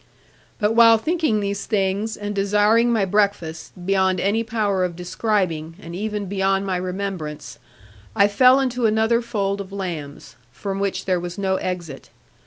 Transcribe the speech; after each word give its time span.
But 0.57 0.73
while 0.73 0.97
thinking 0.97 1.41
these 1.41 1.67
things, 1.67 2.17
and 2.17 2.33
desiring 2.33 2.91
my 2.91 3.05
breakfast, 3.05 3.71
beyond 3.85 4.19
any 4.19 4.43
power 4.43 4.83
of 4.83 4.95
describing, 4.95 5.75
and 5.79 5.95
even 5.95 6.25
beyond 6.25 6.65
my 6.65 6.77
remembrance, 6.77 7.59
I 8.15 8.27
fell 8.27 8.59
into 8.59 8.87
another 8.87 9.21
fold 9.21 9.61
of 9.61 9.71
lambs, 9.71 10.37
from 10.51 10.79
which 10.79 11.05
there 11.05 11.19
was 11.19 11.37
no 11.37 11.57
exit. 11.57 12.09